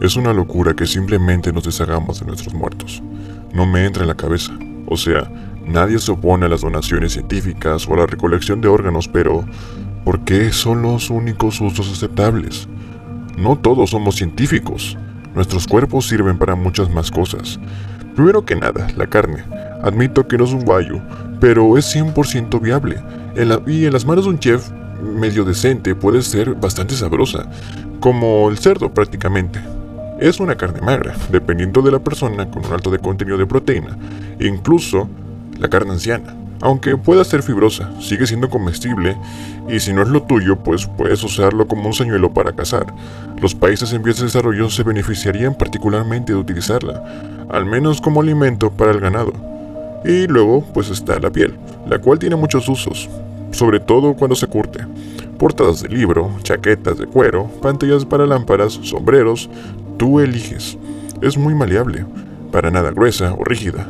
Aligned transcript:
Es 0.00 0.14
una 0.14 0.32
locura 0.32 0.74
que 0.74 0.86
simplemente 0.86 1.52
nos 1.52 1.64
deshagamos 1.64 2.20
de 2.20 2.26
nuestros 2.26 2.54
muertos. 2.54 3.02
No 3.52 3.66
me 3.66 3.84
entra 3.84 4.02
en 4.02 4.08
la 4.08 4.16
cabeza. 4.16 4.56
O 4.86 4.96
sea, 4.96 5.28
nadie 5.66 5.98
se 5.98 6.12
opone 6.12 6.46
a 6.46 6.48
las 6.48 6.60
donaciones 6.60 7.14
científicas 7.14 7.88
o 7.88 7.94
a 7.94 7.98
la 7.98 8.06
recolección 8.06 8.60
de 8.60 8.68
órganos, 8.68 9.08
pero 9.08 9.44
¿por 10.04 10.20
qué 10.20 10.52
son 10.52 10.82
los 10.82 11.10
únicos 11.10 11.60
usos 11.60 11.90
aceptables? 11.90 12.68
No 13.36 13.58
todos 13.58 13.90
somos 13.90 14.14
científicos. 14.14 14.96
Nuestros 15.34 15.66
cuerpos 15.66 16.06
sirven 16.06 16.38
para 16.38 16.54
muchas 16.54 16.88
más 16.90 17.10
cosas. 17.10 17.58
Primero 18.14 18.44
que 18.44 18.54
nada, 18.54 18.86
la 18.96 19.08
carne. 19.08 19.42
Admito 19.82 20.28
que 20.28 20.38
no 20.38 20.44
es 20.44 20.52
un 20.52 20.64
guayo, 20.64 21.00
pero 21.40 21.76
es 21.76 21.94
100% 21.94 22.60
viable. 22.60 23.02
y 23.66 23.84
en 23.84 23.92
las 23.92 24.06
manos 24.06 24.24
de 24.24 24.30
un 24.30 24.38
chef 24.38 24.70
medio 25.02 25.44
decente 25.44 25.96
puede 25.96 26.22
ser 26.22 26.54
bastante 26.54 26.94
sabrosa, 26.94 27.48
como 27.98 28.48
el 28.48 28.58
cerdo 28.58 28.94
prácticamente. 28.94 29.60
Es 30.18 30.40
una 30.40 30.56
carne 30.56 30.80
magra, 30.80 31.14
dependiendo 31.30 31.80
de 31.80 31.92
la 31.92 32.00
persona 32.00 32.50
con 32.50 32.66
un 32.66 32.72
alto 32.72 32.90
de 32.90 32.98
contenido 32.98 33.38
de 33.38 33.46
proteína, 33.46 33.96
incluso 34.40 35.08
la 35.60 35.68
carne 35.68 35.92
anciana. 35.92 36.34
Aunque 36.60 36.96
pueda 36.96 37.22
ser 37.22 37.44
fibrosa, 37.44 37.88
sigue 38.00 38.26
siendo 38.26 38.50
comestible 38.50 39.16
y 39.68 39.78
si 39.78 39.92
no 39.92 40.02
es 40.02 40.08
lo 40.08 40.24
tuyo, 40.24 40.56
pues 40.56 40.86
puedes 40.86 41.22
usarlo 41.22 41.68
como 41.68 41.86
un 41.86 41.92
señuelo 41.92 42.34
para 42.34 42.50
cazar. 42.52 42.92
Los 43.40 43.54
países 43.54 43.92
en 43.92 44.02
vías 44.02 44.18
de 44.18 44.24
desarrollo 44.24 44.68
se 44.70 44.82
beneficiarían 44.82 45.54
particularmente 45.54 46.32
de 46.32 46.38
utilizarla, 46.40 47.46
al 47.48 47.64
menos 47.64 48.00
como 48.00 48.20
alimento 48.20 48.70
para 48.72 48.90
el 48.90 48.98
ganado. 48.98 49.32
Y 50.04 50.26
luego, 50.26 50.64
pues 50.74 50.90
está 50.90 51.20
la 51.20 51.30
piel, 51.30 51.54
la 51.88 52.00
cual 52.00 52.18
tiene 52.18 52.34
muchos 52.34 52.68
usos, 52.68 53.08
sobre 53.52 53.78
todo 53.78 54.14
cuando 54.14 54.34
se 54.34 54.48
curte. 54.48 54.80
Portadas 55.38 55.82
de 55.82 55.88
libro, 55.90 56.32
chaquetas 56.42 56.98
de 56.98 57.06
cuero, 57.06 57.48
pantallas 57.62 58.04
para 58.04 58.26
lámparas, 58.26 58.80
sombreros, 58.82 59.48
tú 59.98 60.20
eliges. 60.20 60.78
Es 61.20 61.36
muy 61.36 61.54
maleable, 61.54 62.06
para 62.50 62.70
nada 62.70 62.92
gruesa 62.92 63.34
o 63.34 63.44
rígida, 63.44 63.86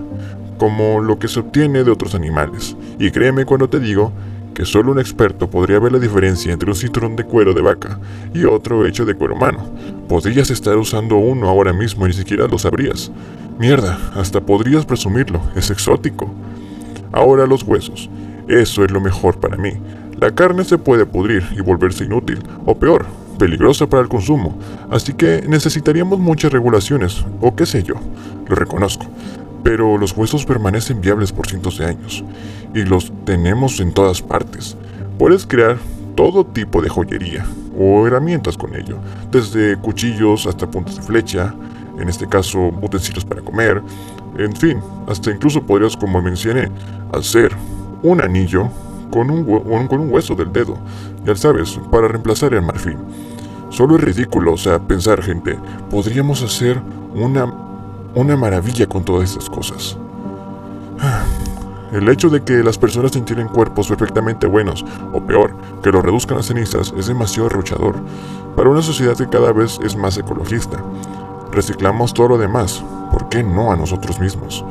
como 0.58 1.00
lo 1.00 1.18
que 1.18 1.28
se 1.28 1.40
obtiene 1.40 1.84
de 1.84 1.90
otros 1.90 2.14
animales. 2.14 2.76
Y 2.98 3.10
créeme 3.10 3.44
cuando 3.44 3.68
te 3.68 3.78
digo 3.78 4.12
que 4.54 4.64
solo 4.64 4.90
un 4.90 4.98
experto 4.98 5.48
podría 5.48 5.78
ver 5.78 5.92
la 5.92 6.00
diferencia 6.00 6.52
entre 6.52 6.68
un 6.68 6.74
cinturón 6.74 7.14
de 7.14 7.22
cuero 7.22 7.54
de 7.54 7.62
vaca 7.62 8.00
y 8.34 8.44
otro 8.44 8.86
hecho 8.86 9.04
de 9.04 9.14
cuero 9.14 9.36
humano. 9.36 9.70
Podrías 10.08 10.50
estar 10.50 10.76
usando 10.76 11.16
uno 11.16 11.48
ahora 11.48 11.72
mismo 11.72 12.06
y 12.06 12.08
ni 12.08 12.14
siquiera 12.14 12.48
lo 12.48 12.58
sabrías. 12.58 13.12
Mierda, 13.58 13.98
hasta 14.16 14.40
podrías 14.40 14.84
presumirlo, 14.84 15.40
es 15.54 15.70
exótico. 15.70 16.34
Ahora 17.12 17.46
los 17.46 17.62
huesos. 17.62 18.10
Eso 18.48 18.84
es 18.84 18.90
lo 18.90 19.00
mejor 19.00 19.38
para 19.38 19.56
mí. 19.56 19.74
La 20.18 20.34
carne 20.34 20.64
se 20.64 20.78
puede 20.78 21.06
pudrir 21.06 21.44
y 21.56 21.60
volverse 21.60 22.04
inútil, 22.04 22.40
o 22.66 22.76
peor, 22.76 23.06
peligrosa 23.38 23.86
para 23.86 24.02
el 24.02 24.08
consumo, 24.08 24.58
así 24.90 25.12
que 25.14 25.44
necesitaríamos 25.48 26.18
muchas 26.18 26.52
regulaciones, 26.52 27.24
o 27.40 27.54
qué 27.54 27.64
sé 27.64 27.82
yo, 27.82 27.94
lo 28.48 28.54
reconozco. 28.54 29.06
Pero 29.62 29.96
los 29.96 30.16
huesos 30.16 30.44
permanecen 30.44 31.00
viables 31.00 31.32
por 31.32 31.48
cientos 31.48 31.78
de 31.78 31.86
años, 31.86 32.24
y 32.74 32.82
los 32.82 33.12
tenemos 33.24 33.80
en 33.80 33.92
todas 33.92 34.20
partes. 34.20 34.76
Puedes 35.18 35.46
crear 35.46 35.78
todo 36.14 36.44
tipo 36.44 36.82
de 36.82 36.88
joyería, 36.88 37.46
o 37.78 38.06
herramientas 38.06 38.56
con 38.56 38.74
ello, 38.74 38.98
desde 39.30 39.76
cuchillos 39.78 40.46
hasta 40.46 40.70
puntas 40.70 40.96
de 40.96 41.02
flecha, 41.02 41.54
en 41.98 42.08
este 42.08 42.28
caso 42.28 42.72
utensilios 42.82 43.24
para 43.24 43.42
comer, 43.42 43.82
en 44.36 44.54
fin, 44.54 44.80
hasta 45.08 45.30
incluso 45.30 45.62
podrías, 45.62 45.96
como 45.96 46.22
mencioné, 46.22 46.70
hacer 47.12 47.52
un 48.02 48.20
anillo 48.20 48.68
con 49.10 49.30
un, 49.30 49.44
con 49.88 50.00
un 50.00 50.12
hueso 50.12 50.34
del 50.34 50.52
dedo, 50.52 50.76
ya 51.24 51.34
sabes, 51.34 51.78
para 51.90 52.08
reemplazar 52.08 52.54
el 52.54 52.62
marfil. 52.62 52.96
Solo 53.70 53.96
es 53.96 54.02
ridículo, 54.02 54.54
o 54.54 54.56
sea, 54.56 54.78
pensar, 54.78 55.22
gente, 55.22 55.58
podríamos 55.90 56.42
hacer 56.42 56.80
una, 57.14 57.44
una 58.14 58.36
maravilla 58.36 58.86
con 58.86 59.04
todas 59.04 59.30
estas 59.30 59.50
cosas. 59.50 59.96
El 61.92 62.06
hecho 62.10 62.28
de 62.28 62.42
que 62.44 62.62
las 62.62 62.76
personas 62.76 63.12
tienen 63.12 63.48
cuerpos 63.48 63.88
perfectamente 63.88 64.46
buenos, 64.46 64.84
o 65.14 65.22
peor, 65.22 65.54
que 65.82 65.90
los 65.90 66.04
reduzcan 66.04 66.36
a 66.36 66.42
cenizas, 66.42 66.92
es 66.98 67.06
demasiado 67.06 67.46
arruchador 67.46 67.94
para 68.54 68.68
una 68.68 68.82
sociedad 68.82 69.16
que 69.16 69.28
cada 69.28 69.52
vez 69.52 69.78
es 69.82 69.96
más 69.96 70.18
ecologista. 70.18 70.82
Reciclamos 71.50 72.12
todo 72.12 72.28
lo 72.28 72.38
demás, 72.38 72.84
¿por 73.10 73.30
qué 73.30 73.42
no 73.42 73.72
a 73.72 73.76
nosotros 73.76 74.20
mismos? 74.20 74.64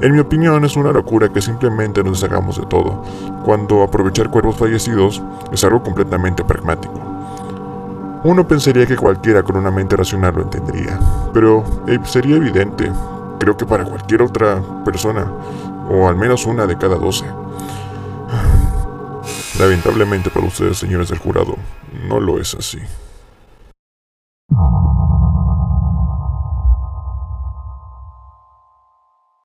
En 0.00 0.12
mi 0.12 0.20
opinión 0.20 0.64
es 0.64 0.76
una 0.76 0.92
locura 0.92 1.30
que 1.30 1.40
simplemente 1.40 2.04
nos 2.04 2.20
deshagamos 2.20 2.58
de 2.58 2.66
todo, 2.66 3.02
cuando 3.44 3.82
aprovechar 3.82 4.30
cuerpos 4.30 4.56
fallecidos 4.56 5.22
es 5.50 5.64
algo 5.64 5.82
completamente 5.82 6.44
pragmático. 6.44 7.00
Uno 8.22 8.46
pensaría 8.46 8.86
que 8.86 8.96
cualquiera 8.96 9.42
con 9.42 9.56
una 9.56 9.70
mente 9.70 9.96
racional 9.96 10.34
lo 10.34 10.42
entendería, 10.42 10.98
pero 11.32 11.64
eh, 11.86 11.98
sería 12.04 12.36
evidente, 12.36 12.92
creo 13.38 13.56
que 13.56 13.64
para 13.64 13.84
cualquier 13.84 14.20
otra 14.20 14.62
persona, 14.84 15.32
o 15.88 16.08
al 16.08 16.16
menos 16.16 16.44
una 16.44 16.66
de 16.66 16.76
cada 16.76 16.96
doce. 16.96 17.24
Lamentablemente 19.58 20.28
para 20.28 20.46
ustedes, 20.46 20.76
señores 20.76 21.08
del 21.08 21.18
jurado, 21.18 21.54
no 22.06 22.20
lo 22.20 22.38
es 22.38 22.54
así. 22.54 22.80